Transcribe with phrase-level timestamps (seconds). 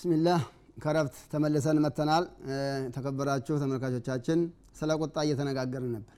[0.00, 0.42] ብስሚላህ
[0.82, 2.24] ከረፍት ተመልሰን መተናል።
[2.84, 4.38] የተከበራችሁ ተመልካቾቻችን
[4.78, 6.14] ስለ ቁጣ እየተነጋገርን ነበር።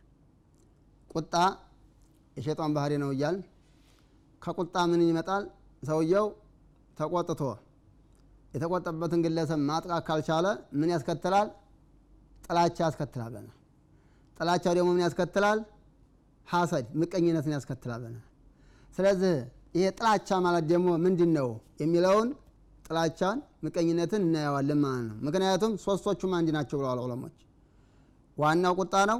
[1.10, 1.34] ቁጣ
[2.36, 3.36] የሸይጣን ባህሪ ነው እያል
[4.42, 5.42] ከቁጣ ምን ይመጣል?
[5.82, 6.26] ሰውየው
[6.98, 7.42] ተቆጥቶ
[8.52, 10.46] የተቆጠበትን ግለሰብ ማጥቃት ካልቻለ
[10.78, 11.48] ምን ያስከትላል?
[12.46, 13.58] ጥላቻ ያስከትላል ብለናል።
[14.40, 15.58] ጥላቻው ደግሞ ምን ያስከትላል?
[16.48, 18.26] ሀሰድ ምቀኝነትን ያስከትላል ብለናል።
[18.98, 19.34] ስለዚህ
[19.76, 21.50] ይሄ ጥላቻ ማለት ደግሞ ምንድን ነው
[21.82, 22.30] የሚለውን
[22.86, 27.36] ጥላቻን ምቀኝነትን እናየዋለን ማለት ነው። ምክንያቱም ሶስቶቹም አንድ ናቸው ብለዋል ዑለሞች።
[28.36, 29.18] ዋናው ቁጣ ነው፣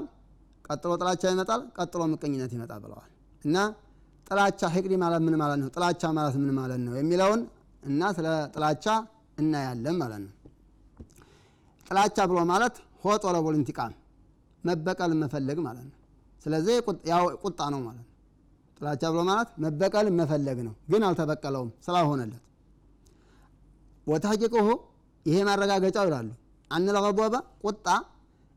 [0.65, 3.09] ቀጥሎ ጥላቻ ይመጣል፣ ቀጥሎ ምቀኝነት ይመጣል ብለዋል።
[3.43, 3.57] እና
[4.27, 7.41] ጥላቻ ሕቅዲ ማለት ምን ማለት ነው፣ ጥላቻ ማለት ምን ማለት ነው የሚለውን
[7.83, 8.85] እና ስለ ጥላቻ
[9.37, 10.31] እናያለን ማለት ነው።
[11.87, 13.93] ጥላቻ ብሎ ማለት ሆ ጦለቡል ኢንቲቃም
[14.63, 15.97] መበቀል መፈለግ ማለት ነው።
[16.45, 16.75] ስለዚህ
[17.11, 18.09] ያው ቁጣ ነው ማለት ነው።
[18.77, 22.41] ጥላቻ ብሎ ማለት መበቀል መፈለግ ነው፣ ግን አልተበቀለውም ስላልሆነለት
[24.07, 24.67] ወተሐቂቁሁ
[25.25, 26.29] ይሄ ማረጋገጫው ይላሉ
[27.09, 27.87] ገضበ ቁጣ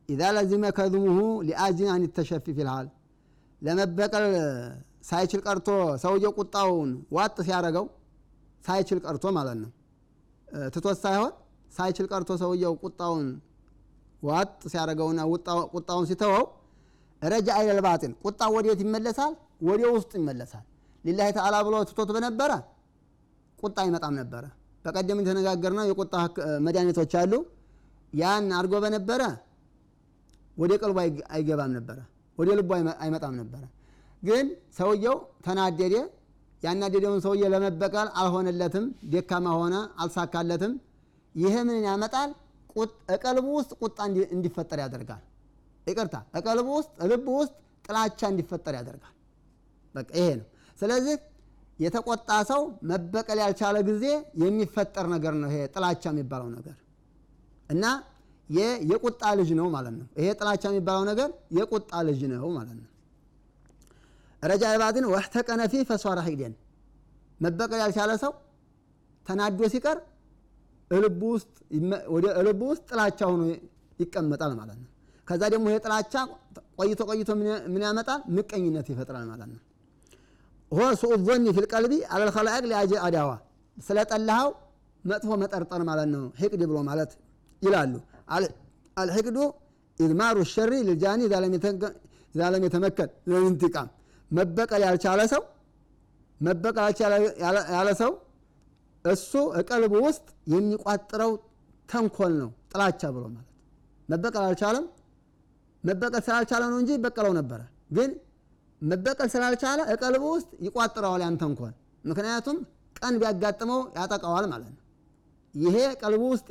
[0.08, 2.46] ኢዛ ለዚመ ከዝሙሁ ሊአጅን አን ተሸፊ
[3.62, 4.24] ለመበቀል
[5.08, 5.68] ሳይችል ቀርቶ
[6.02, 7.86] ሰውየው ቁጣውን ዋጥ ሲያደረገው
[8.64, 9.70] ሳይችል ቀርቶ ማለት ነው
[10.74, 11.32] ትቶት ሳይሆን
[11.72, 13.26] ሳይችል ቀርቶ ሰውየው ቁጣውን
[14.22, 15.20] ዋጥ ሲያደረገውና
[15.74, 16.44] ቁጣውን ሲተወው
[17.22, 17.80] ረጃ ኢለል
[18.24, 19.32] ቁጣው ወዴት ይመለሳል?
[19.62, 20.64] ወደ ውስጥ ይመለሳል።
[21.04, 22.50] ሊላሂ ተዓላ ብሎ ትቶት በነበረ
[23.58, 24.44] ቁጣ አይመጣም ነበረ።
[24.86, 26.14] በቀደም የተነጋገርነው የቁጣ
[26.66, 27.32] መድኃኒቶች አሉ።
[28.12, 29.22] ያን አድርጎ በነበረ
[30.56, 30.98] ወደ ቀልቡ
[31.34, 31.98] አይገባም ነበረ፣
[32.38, 32.70] ወደ ልቡ
[33.02, 33.62] አይመጣም ነበረ።
[34.22, 34.46] ግን
[34.78, 35.94] ሰውየው ተናደደ።
[36.62, 40.72] ያናደደውን ሰውዬ ለመበቀል አልሆነለትም፣ ደካማ ሆነ፣ አልሳካለትም።
[41.34, 42.30] ይህ ምን ያመጣል?
[43.24, 43.98] ቀልቡ ውስጥ ቁጣ
[44.34, 45.22] እንዲፈጠር ያደርጋል።
[45.86, 49.14] ይቅርታ፣ ቀልቡ ውስጥ ልቡ ውስጥ ጥላቻ እንዲፈጠር ያደርጋል።
[49.94, 50.46] በቃ ይሄ ነው።
[50.78, 51.14] ስለዚህ
[51.78, 52.60] የተቆጣ ሰው
[52.90, 54.04] መበቀል ያልቻለ ጊዜ
[54.42, 56.76] የሚፈጠር ነገር ነው ይሄ ጥላቻ የሚባለው ነገር
[57.70, 57.84] እና
[58.90, 61.28] የቁጣ ልጅ ነው ማለት ነው። ይሄ ጥላቻ የሚባለው ነገር
[61.58, 62.90] የቁጣ ልጅ ነው ማለት ነው።
[64.42, 66.54] ረጃ ባትን ወህተቀነ ፊ ፈሷራ ሂደን
[67.40, 68.32] መበቀል ያልቻለ ሰው
[69.26, 69.98] ተናዶ ሲቀር
[72.14, 73.42] ወደ ልቡ ውስጥ ጥላቻ ሆኖ
[73.98, 74.90] ይቀመጣል ማለት ነው።
[75.26, 76.14] ከዛ ደግሞ ይሄ ጥላቻ
[76.78, 77.28] ቆይቶ ቆይቶ
[77.72, 78.20] ምን ያመጣል?
[78.36, 79.60] ምቀኝነት ይፈጥራል ማለት ነው።
[80.72, 83.30] ሆ ሱኡ ዞኒ ፊል ቀልቢ አለል ኸላኢቅ ሊአጅል አዳዋ
[83.76, 84.50] ስለ ጠላኸው
[85.04, 87.10] መጥፎ መጠርጠር ማለት ነው። ሕቅድ ብሎ ማለት
[87.62, 87.92] ይላሉ።
[88.96, 89.38] አልሕቅዱ
[89.98, 91.20] ኢድማሩ ሸሪ ልጃኒ
[92.34, 93.88] ዛለም የተመከን ለኢንቲቃም
[94.30, 95.42] መበቀል ያልቻለ ሰው
[96.40, 96.90] መበቀል
[97.72, 98.12] ያለ ሰው
[99.04, 99.32] እሱ
[99.68, 101.32] ቀልቡ ውስጥ የሚቋጥረው
[101.88, 103.50] ተንኮል ነው ጥላቻ ብሎ ማለት
[104.08, 104.86] መበቀል አልቻለም።
[105.84, 107.60] መበቀል ስላልቻለ ነው እንጂ ይበቀለው ነበረ
[107.96, 108.10] ግን
[108.82, 112.56] መበቀል ስላልቻለ እቀልቡ ውስጥ ይቋጥረዋል ያን ተንኮል። ምክንያቱም
[112.96, 114.82] ቀን ቢያጋጥመው ያጠቃዋል ማለት ነው።
[115.54, 116.46] ይሄ ቀልቡ ውስጥ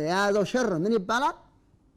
[0.00, 1.36] የያዘው ሸር ምን ይባላል?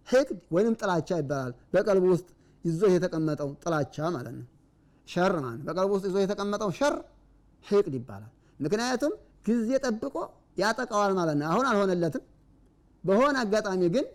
[0.07, 2.28] حقد ወይንም ጥላቻ ይባላል። በቀልቡ ውስጥ
[2.66, 4.47] ይዞ የተቀመጠው ጥላቻ ማለት ነው።
[5.08, 6.96] ሸር ማለት በቀልቡ ውስጥ ይዞ የተቀመጠው ሸር
[7.66, 9.14] حقد ይባላል። ምክንያቱም
[9.47, 10.16] ጊዜ ጠብቆ
[10.62, 12.24] ያጠቃዋል ማለት ነው። አሁን አልሆነለትም።
[13.03, 14.06] በሆነ አጋጣሚ ግን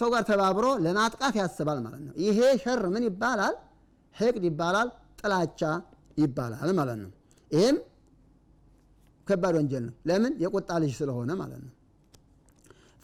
[0.00, 3.54] ሰው ጋር ተባብሮ ለማጥቃት ያስባል ማለት ነው። ይሄ ሸር ምን ይባላል?
[4.16, 4.88] حقد ይባላል።
[5.20, 5.60] ጥላቻ
[6.18, 7.10] ይባላል ማለት ነው።
[7.50, 7.76] ይህም
[9.26, 10.32] ከባድ ወንጀል ነው። ለምን?
[10.42, 11.72] የቁጣ ልጅ ስለሆነ ማለት ነው።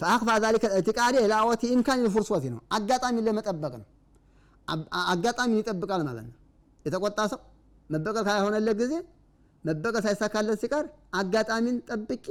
[0.00, 3.88] فأخفى ذلك اعتقادا لوقت إمكان الفرصة ነው። አጋጣሚን ለመጠበቅ ነው።
[5.12, 6.36] አጋጣሚን ይጠብቃል ማለት ነው።
[6.84, 7.40] የተቆጣ ሰው
[7.90, 8.92] መበቀል ካልሆነለት ጊዜ
[9.64, 10.84] መበቀል ሳይሳካለት ሲቀር
[11.14, 12.26] አጋጣሚን ጠብቄ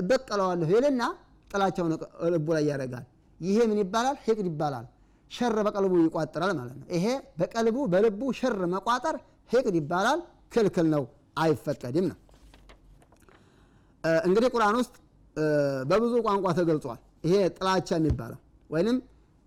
[0.00, 1.02] እበቀለዋለሁ ይልና
[1.50, 1.92] ጥላቻውን
[2.34, 3.04] ልቡ ላይ ያደርጋል።
[3.40, 4.16] ይሄ ምን ይባላል?
[4.24, 4.86] حقد ይባላል።
[5.30, 7.06] ሸር በቀልቡ ይቋጥራል ማለት ነው። ይሄ
[7.40, 9.16] በቀልቡ በልቡ ሸር መቋጠር
[9.50, 10.20] حقد ይባላል።
[10.52, 11.02] ክልክል ነው፣
[11.36, 12.18] አይፈቀድም ነው።
[14.24, 14.94] እንግዲህ ቁርአን ውስጥ
[15.86, 18.38] በብዙ ቋንቋ ተገልጿል። ይሄ ጥላቻ የሚባለው
[18.70, 18.96] ወይንም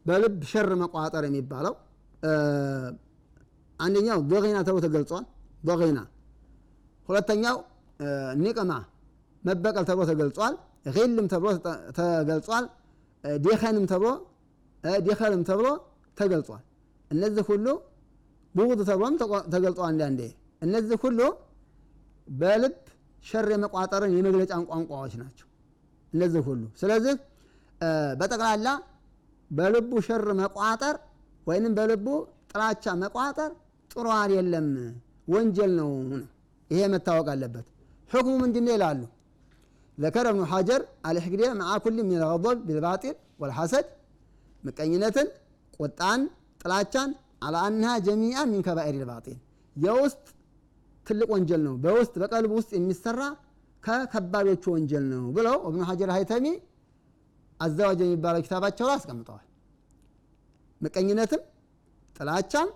[0.05, 1.73] በልብ ሸር መቋጠር የሚባለው
[3.79, 5.23] አንደኛው ዶጊና ተብሎ ተገልጿል።
[5.67, 5.99] ዶጊና
[7.09, 7.57] ሁለተኛው
[8.41, 8.71] ኒቅማ
[9.43, 10.53] መበቀል ተብሎ ተገልጿል።
[10.95, 11.49] ሂልም ተብሎ
[11.97, 12.65] ተገልጿል።
[13.43, 14.09] ዴኸንም ተብሎ
[15.05, 15.67] ዲኸልም ተብሎ
[16.17, 16.63] ተገልጿል።
[17.11, 17.65] እነዚህ ሁሉ
[18.55, 19.15] ቡغض ተብሎም
[19.53, 20.21] ተገልጿል አንዳንዴ።
[20.61, 21.19] እነዚህ ሁሉ
[22.27, 22.75] በልብ
[23.23, 25.47] ሸር የመቋጠርን የመግለጫን ቋንቋዎች ናቸው
[26.13, 27.15] እነዚህ ሁሉ። ስለዚህ
[28.19, 28.67] በጠቅላላ
[29.51, 30.95] በልቡ ሸር መቋጠር
[31.47, 32.07] ወይንም በልቡ
[32.51, 33.51] ጥላቻ መቋጠር
[33.91, 34.67] ጥሩ አይደለም
[35.27, 35.89] ወንጀል ነው
[36.69, 37.65] ይሄ መታወቅ አለበት።
[38.11, 39.01] ሕክሙ ምንድነው ይላሉ?
[39.97, 43.85] ذكر ابن حجر الحقدية مع كل من الغضب بالباطل والحسد
[44.63, 45.27] ምቀኝነትን፣
[45.79, 46.21] ቁጣን፣
[46.61, 47.09] ጥላቻን
[47.45, 49.39] አላ አንሃ ጀሚአ ሚን ከባኢር ልባጢል
[49.75, 50.21] የውስጥ
[51.07, 53.21] ትልቅ ወንጀል ነው። በውስጥ በቀልብ ውስጥ የሚሰራ
[53.83, 56.45] ከከባዶቹ ወንጀል ነው ብለው እብኑ ሀጀር ሀይተሚ
[57.59, 59.45] አዘዋጅ የሚባለው ኪታባቸው ላይ አስቀምጠዋል።
[60.81, 61.41] ምቀኝነትም
[62.15, 62.69] ጥላቻም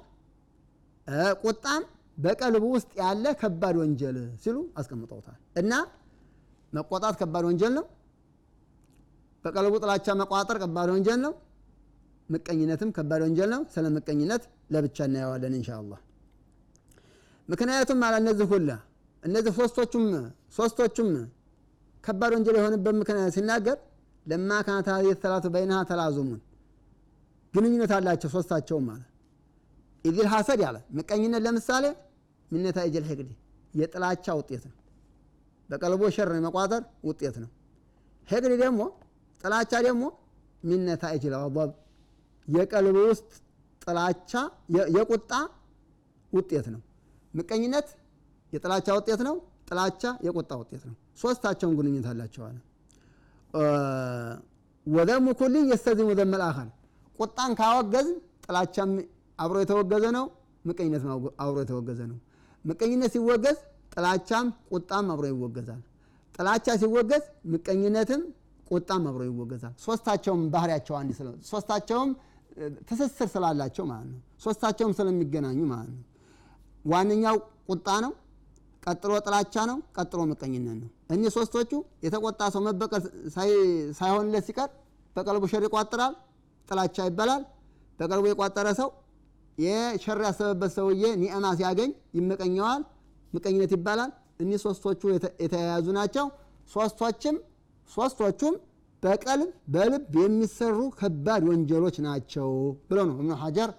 [1.43, 1.81] ቁጣም
[2.17, 5.73] በቀልቡ ውስጥ ያለ ከባድ ወንጀል ሲሉ አስቀምጠውታል። እና
[6.73, 7.85] መቆጣት ከባድ ወንጀል ነው።
[9.45, 11.33] በቀልቡ ጥላቻ መቋጠር ከባድ ወንጀል ነው።
[12.29, 14.43] ምቀኝነትም ከባድ ወንጀል ነው። ስለ ምቀኝነት
[14.73, 15.99] ለብቻ እናየዋለን ኢንሻአላህ።
[17.49, 18.69] ምክንያቱም አለ እነዚህ ሁላ
[19.23, 20.05] እነዚህ ሶስቶቹም
[20.57, 21.09] ሶስቶቹም
[22.03, 23.77] ከባድ ወንጀል የሆነበት ምክንያት ሲናገር
[24.25, 26.39] ለማ ካናት ሀዚህ ሰላቱ በይነሃ ተላዙሙን
[27.53, 29.07] ግንኙነት አላቸው ሶስታቸውም ማለት
[30.05, 31.85] ኢዚል ሐሰድ ያለ ምቀኝነት ለምሳሌ
[32.51, 33.29] ሚነታ እጀል ሕቅድ
[33.73, 34.75] የጥላቻ ውጤት ነው።
[35.69, 37.49] በቀልቦ ሸር የመቋጠር ውጤት ነው።
[38.27, 38.81] ሕቅድ ደግሞ
[39.43, 40.03] ጥላቻ ደግሞ
[40.63, 41.03] ሚነታ
[41.41, 41.71] አባብ
[42.47, 43.29] የቀልብ ውስጥ
[43.81, 44.31] ጥላቻ
[44.95, 45.31] የቁጣ
[46.33, 46.81] ውጤት ነው።
[47.33, 47.87] ምቀኝነት
[48.53, 49.35] የጥላቻ ውጤት ነው።
[49.69, 52.57] ጥላቻ የቁጣ ውጤት ነው። ሶስታቸውን ግንኙነት አላቸዋል።
[54.85, 56.67] ወደሙ ኩል የስተዚሙ ዘመል አኸር
[57.19, 58.07] ቁጣን ካወገዝ
[58.45, 58.91] ጥላቻም
[59.39, 60.25] አብሮ የተወገዘ ነው።
[60.65, 61.03] ምቀኝነት
[61.43, 62.17] አብሮ የተወገዘ ነው።
[62.65, 63.57] ምቀኝነት ሲወገዝ
[63.93, 65.81] ጥላቻም ቁጣም አብሮ ይወገዛል።
[66.35, 67.23] ጥላቻ ሲወገዝ
[67.53, 68.21] ምቀኝነትም
[68.71, 72.09] ቁጣም አብሮ ይወገዛል። ሶስታቸውም ባህሪያቸው አንድ ስለ ሶስታቸውም
[72.89, 76.03] ትስስር ስላላቸው ማለት ነው። ሶስታቸውም ስለሚገናኙ ማለት ነው።
[76.85, 77.37] ዋነኛው
[77.69, 78.11] ቁጣ ነው።
[78.83, 81.71] ቀጥሎ ጥላቻ ነው። ቀጥሎ ምቀኝነት ነው። እኒህ ሶስቶቹ
[82.05, 83.03] የተቆጣ ሰው መበቀል
[83.99, 84.69] ሳይሆንለት ሲቀር
[85.15, 86.13] በቀልቡ ሸር ይቋጥራል፣
[86.69, 87.43] ጥላቻ ይባላል።
[87.99, 88.89] በቀልቡ የቋጠረ ሰው
[89.57, 92.81] የሸር ያሰበበት ሰውዬ نعمة ሲያገኝ ይመቀኘዋል፣
[93.33, 94.11] ምቀኝነት ይባላል።
[94.41, 95.01] እኒህ ሶስቶቹ
[95.43, 96.25] የተያያዙ ናቸው።
[96.71, 97.35] ሶስቶችም
[97.89, 98.55] ሶስቶቹም
[99.03, 102.49] በቀልብ በልብ የሚሰሩ ከባድ ወንጀሎች ናቸው
[102.89, 103.71] ብለው ነው እብኑ ሐጀር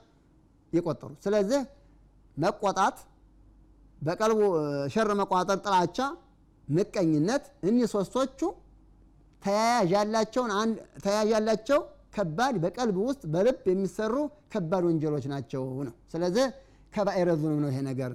[0.73, 1.61] የቆጠሩ። ስለዚህ
[2.37, 2.97] መቆጣት፣
[4.03, 4.41] በቀልቡ
[4.95, 5.99] ሸር መቋጠር፣ ጥላቻ፣
[6.69, 8.41] ምቀኝነት እኒህ ሶስቶቹ
[9.43, 9.91] ተያያዥ
[11.33, 11.81] ያላቸው
[12.17, 14.15] ከባድ በቀልብ ውስጥ በልብ የሚሰሩ
[14.53, 16.47] ከባድ ወንጀሎች ናቸው ነው። ስለዚህ
[16.93, 18.13] ከባኤረ ዙኑብ ነው ይሄ ነገር።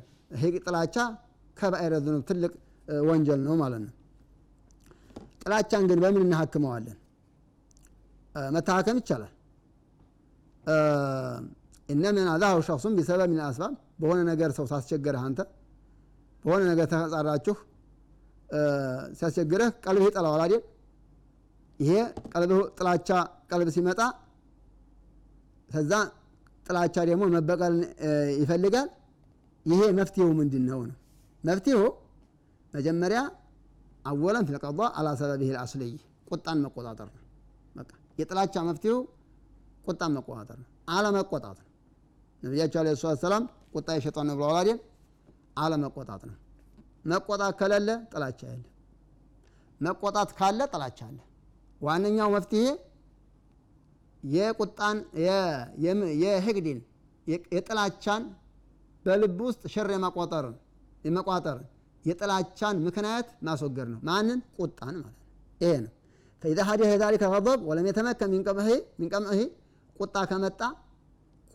[0.65, 0.95] ጥላቻ
[1.57, 2.51] ከባኤረ ዙኑብ ትልቅ
[3.09, 3.91] ወንጀል ነው ማለት ነው።
[5.43, 6.97] ጥላቻን ግን በምን እናሀክመዋለን?
[8.51, 9.33] መታሀከም ይቻላል።
[11.89, 15.39] እነምን አዛሁ ሸክሱም ቢሰበብ ምን አስባብ በሆነ ነገር ሰው ሳስቸገረህ አንተ
[16.43, 17.55] በሆነ ነገር ተጻራችሁ
[19.19, 20.63] ሲያስቸግረህ ቀልብህ ይጠላዋል አይደል?
[21.79, 21.91] ይሄ
[22.33, 23.09] ቀልብህ ጥላቻ
[23.51, 23.99] ቀልብ ሲመጣ
[25.69, 25.91] ከዛ
[26.65, 27.75] ጥላቻ ደግሞ መበቀል
[28.41, 28.89] ይፈልጋል።
[29.65, 30.97] ይሄ መፍትሄው ምንድን ነው ነው?
[31.43, 31.83] መፍትሄው
[32.73, 33.19] መጀመሪያ
[34.05, 35.91] አወለን ፊል ቀዷ አላ ሰበቢህ ልአስልይ
[36.29, 37.23] ቁጣን መቆጣጠር ነው።
[37.75, 37.89] በቃ
[38.19, 38.99] የጥላቻ መፍትሄው
[39.85, 41.69] ቁጣን መቆጣጠር ነው፣ አለመቆጣት ነው።
[42.41, 43.43] ነቢያቸው ዓለይሂ ሰላቱ ወሰላም
[43.75, 44.79] ቁጣ የሸጧን ነው ብለዋል አይደል?
[45.57, 46.37] አለመቆጣት ነው።
[47.05, 48.63] መቆጣት ከሌለ ጥላቻ የለ፣
[49.81, 51.19] መቆጣት ካለ ጥላቻ አለ።
[51.81, 52.65] ዋነኛው መፍትሄ
[54.23, 54.97] የቁጣን
[56.23, 56.79] የህግድን
[57.51, 58.23] የጥላቻን
[59.05, 60.55] በልብ ውስጥ ሸር የማቋጠርን
[61.03, 61.67] የመቋጠርን
[62.05, 64.39] የጥላቻን ምክንያት ማስወገድ ነው። ማንን?
[64.57, 65.27] ቁጣን ማለት ነው።
[65.61, 65.91] ይሄ ነው።
[66.43, 68.43] ፈኢዛ ሀዲህ ዛሊከ ገضብ ወለም የተመከን ሚን
[69.95, 70.61] ቁጣ ከመጣ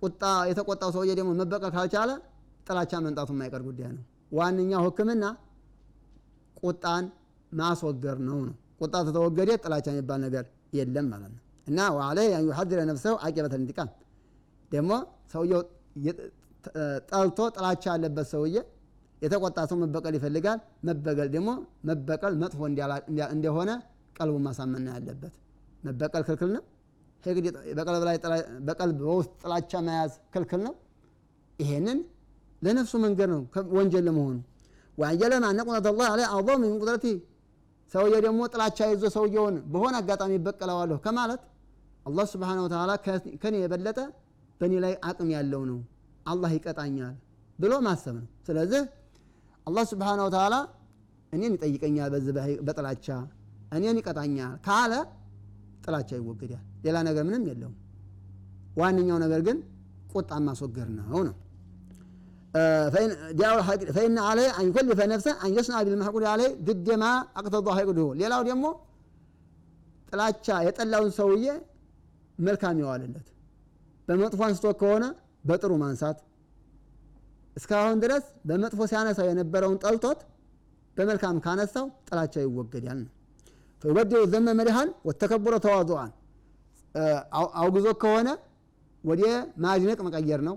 [0.03, 2.11] ቁጣ የተቆጣው ሰውዬ ደግሞ መበቀል ካልቻለ
[2.67, 5.25] ጥላቻ መምጣቱ የማይቀር ጉዳይ ነው። ዋነኛው ሕክምና
[6.61, 7.05] ቁጣን
[7.53, 10.44] ማስወገድ ነው ነው ቁጣ ተተወገደ ጥላቻ የሚባል ነገር
[10.79, 12.44] የለም ማለት ነው። እና ወዐለይሂ አን
[12.91, 13.89] ነፍሰሁ አቂበተ ኢንቲቃም
[14.72, 14.91] ደግሞ
[15.32, 15.63] ሰውየው
[17.11, 18.56] ጠልቶ ጥላቻ ያለበት ሰውዬ
[19.22, 20.58] የተቆጣ ሰው መበቀል ይፈልጋል።
[20.89, 21.48] መበቀል ደግሞ
[21.89, 22.60] መበቀል መጥፎ
[23.34, 23.70] እንደሆነ
[24.17, 25.34] ቀልቡን ማሳመን ያለበት።
[25.84, 26.65] መበቀል ክልክል ነው።
[28.69, 30.75] በቀልብ በውስጥ ጥላቻ መያዝ ክልክል ነው።
[31.58, 31.98] ይሄንን
[32.63, 33.43] ለነፍሱ መንገድ ነው
[33.77, 34.37] ወንጀል ለመሆኑ
[34.98, 37.17] ወአንጀለማ አነ ቁድረተ ላህ ዐለይሂ አዕዘሙ ሚን ቁድረቲህ
[37.93, 41.43] ሰውዬ ደግሞ ጥላቻ ይዞ ሰውየውን በሆነ አጋጣሚ ይበቀለዋለሁ ከማለት
[42.06, 42.93] አላህ ስብሓነሁ ወተዓላ
[43.43, 43.98] ከኔ የበለጠ
[44.60, 45.79] በእኔ ላይ አቅም ያለው ነው፣
[46.27, 47.15] አላህ ይቀጣኛል
[47.58, 48.82] ብሎ ማሰብ ነው። ስለዚህ
[49.69, 50.55] አላህ ስብሓነሁ ወተዓላ
[51.32, 52.32] እኔን ይጠይቀኛል በዚህ
[52.67, 53.06] በጥላቻ
[53.77, 54.93] እኔን ይቀጣኛል ካለ
[55.84, 57.77] ጥላቻ ይወገዳል። ሌላ ነገር ምንም የለውም።
[58.79, 59.58] ዋነኛው ነገር ግን
[60.13, 61.34] ቁጣን ማስወገድ ነው ነው
[63.94, 66.25] ፈኢነ ዓለይህ አን ዩከልፈ ነፍሰ አን የስነዐ ቢልመሕቁድ
[67.39, 68.65] አቅተዷ ሐይቅድሁ። ሌላው ደግሞ
[70.08, 71.46] ጥላቻ የጠላውን ሰውዬ
[72.39, 73.27] መልካም ይዋልለት።
[74.08, 75.05] በመጥፎ አንስቶ ከሆነ
[75.44, 76.19] በጥሩ ማንሳት፣
[77.58, 80.20] እስካሁን ድረስ በመጥፎ ሲያነሳው የነበረውን ጠልቶት
[80.96, 83.10] በመልካም ካነሳው ጥላቻው ይወገዳል ነው።
[83.82, 86.10] ፈዩበድሉ ዘመ መድሃን ወተከቡረ ተዋዱአን
[87.60, 88.29] አውግዞ ከሆነ
[89.05, 89.22] ወደ
[89.65, 90.55] ማድነቅ መቀየር ነው።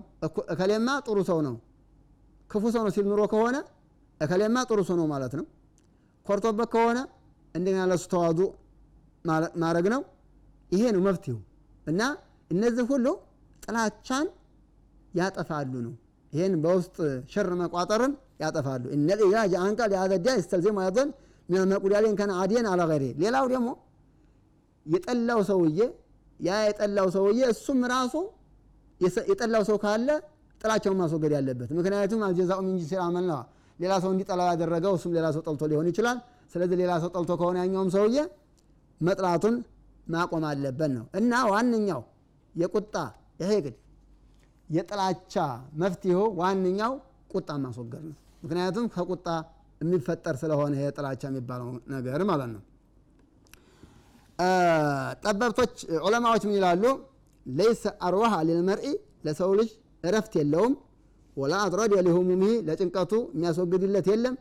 [0.53, 1.55] እከሌማ ጥሩ ሰው ነው
[2.49, 3.57] ክፉ ሰው ነው ሲል ኑሮ ከሆነ
[4.21, 5.45] እከሌማ ጥሩ ሰው ነው ማለት ነው።
[6.25, 6.99] ኮርቶበት ከሆነ
[7.55, 8.39] እንደገና ለሱ ተዋዱ
[9.61, 10.01] ማድረግ ነው።
[10.69, 11.39] ይሄ ነው መፍትሄው
[11.87, 12.01] እና
[12.51, 13.07] እነዚህ ሁሉ
[13.63, 14.27] ጥላቻን
[15.13, 15.93] ያጠፋሉ ነው።
[16.33, 16.97] ይህን በውስጥ
[17.31, 21.09] ሸር መቋጠርን ያጠፋሉ። እነል ኢላጅ አንቀ ሊያዘዳ ይስተልዚሙ አይደን
[21.49, 22.81] ሚን ከነ አዲየን አላ
[23.21, 23.69] ሌላው ደግሞ
[24.85, 25.79] የጠላው ሰውዬ
[26.39, 28.13] ያ የጠላው ሰውዬ እሱም ራሱ
[29.29, 30.07] የጠላው ሰው ካለ
[30.61, 33.39] ጥላቸውን ማስወገድ ያለበት ምክንያቱም አልጀዛኡ ሚን ጂንሲል አመል ነዋ።
[33.79, 36.17] ሌላ ሰው እንዲጠላው ያደረገው እሱም ሌላ ሰው ጠልቶ ሊሆን ይችላል።
[36.53, 38.17] ስለዚህ ሌላ ሰው ጠልቶ ከሆነ ያኛውም ሰውዬ
[39.01, 39.55] መጥላቱን
[40.07, 42.01] ማቆም አለበት ነው እና ዋነኛው
[42.55, 42.95] የቁጣ
[43.41, 43.75] የሄግድ
[44.71, 45.33] የጥላቻ
[45.81, 46.93] መፍትሄው ዋነኛው
[47.33, 49.27] ቁጣ ማስወገድ ነው። ምክንያቱም ከቁጣ
[49.81, 52.61] የሚፈጠር ስለሆነ ይሄ ጥላቻ የሚባለው ነገር ማለት ነው።
[55.23, 55.73] ጠበብቶች
[56.05, 56.83] ዑለማዎች ምን ይላሉ?
[57.45, 58.85] ለይሰ አርዋሃ ሊልመርኢ
[59.25, 59.69] ለሰው ልጅ
[60.03, 60.73] እረፍት የለውም።
[61.37, 64.35] ወላ አጥረድ ሊሁሙሚሂ ለጭንቀቱ የሚያስወግድለት የለም።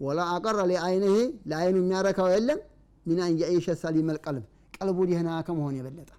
[0.00, 1.14] ወላ አቀረ ሊአይንህ
[1.50, 2.58] ለአይኑ የሚያረካው የለም።
[3.06, 3.34] ሚን አን
[3.82, 4.44] ሰሊመል ቀልብ
[4.76, 6.10] ቀልቡ ደህና ከመሆን የበለጠ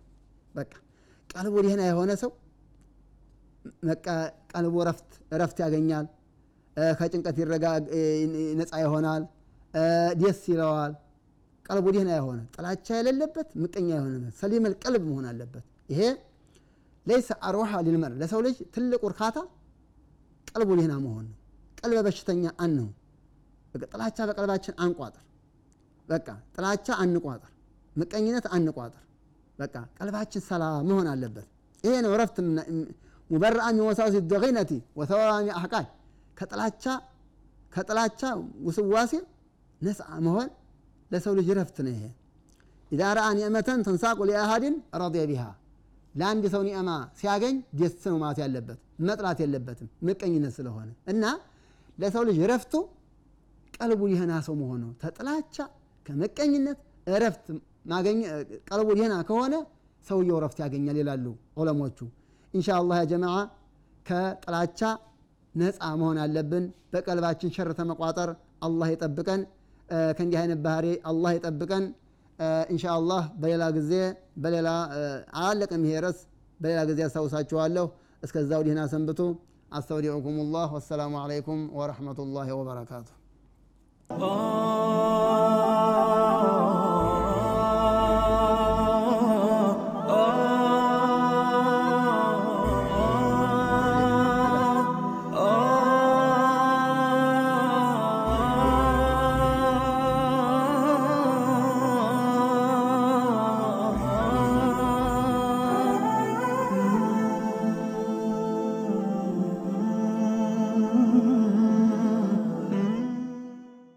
[0.55, 0.71] በቃ
[1.29, 2.31] ቀልቡ ደህና የሆነ ሰው
[4.51, 4.75] ቀልቡ
[5.31, 6.05] እረፍት ያገኛል።
[6.97, 7.37] ከጭንቀት
[8.59, 9.23] ነፃ ይሆናል።
[10.21, 10.93] ደስ ይለዋል።
[11.65, 16.01] ቀልቡ ደህና የሆነ ጥላቻ የሌለበት ምቀኛ የሆነ ሰሊመል ቀልብ መሆን አለበት። ይሄ
[17.05, 19.35] ለይሰ አርዋሃ ሊልመር ለሰው ልጅ ትልቁ እርካታ
[20.47, 21.37] ቀልቡ ደህና መሆን ነው።
[21.79, 22.85] ቀልበ በሽተኛ አንሁ
[23.85, 25.23] ጥላቻ በቀልባችን አንቋጥር።
[26.07, 27.51] በቃ ጥላቻ አንቋጥር፣
[27.95, 29.03] ምቀኝነት አንቋጥር።
[29.59, 31.47] በቃ ቀልባችን ሰላም መሆን አለበት።
[31.83, 32.37] ይሄ ነው እረፍት
[33.29, 33.83] ሙበረአ ሚን
[34.31, 35.85] ደቂነቲ ወተዋሚ አሕቃል
[36.37, 36.83] ከጥላቻ
[37.73, 38.21] ከጥላቻ
[38.67, 39.13] ውስዋሴ
[39.81, 40.49] ነፃ መሆን
[41.11, 42.03] ለሰው ልጅ ረፍት ነው። ይሄ
[42.91, 45.43] ኢዛ ረአ ኒዕመተን ተንሳቁ ሊአሃድን ረዲየ ቢሃ
[46.15, 51.23] ለአንድ ሰው نعمة ሲያገኝ ደስ ነው ማለት ያለበት መጥላት የለበትም ምቀኝነት ስለሆነ እና
[51.97, 52.73] ለሰው ልጅ ረፍቱ
[53.77, 55.55] ቀልቡ ደህና ሰው ነው። ተጥላቻ
[56.05, 57.45] ከምቀኝነት እረፍት
[58.69, 59.55] ቀልቡ ደህና ከሆነ
[60.05, 61.25] ሰውየው ረፍት ያገኛል ይላሉ
[61.59, 61.99] ዑለሞቹ።
[62.57, 63.35] إن شاء الله ጀማዓ
[64.05, 64.79] ከጥላቻ
[65.55, 68.29] ነፃ መሆን አለብን። በቀልባችን ሸር ተመቋጠር
[68.67, 69.41] አላህ ይጠብቀን።
[70.17, 71.85] ከእንዲህ አይነት ባህሪ አላህ ይጠብቀን።
[72.73, 73.91] ኢንሻ አላህ በሌላ ጊዜ
[74.43, 74.67] በሌላ
[75.39, 76.19] አላለቅም ይሄ ርዕስ
[76.59, 77.85] በሌላ ጊዜ አስታውሳችኋለሁ።
[78.23, 79.21] እስከዛው ደህና ሰንብቱ።
[79.71, 83.07] አስተውዲዑኩም ላህ ወሰላሙ አለይኩም ወረሕመቱላሂ ወበረካቱ።